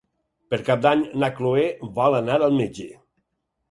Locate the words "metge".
2.61-2.93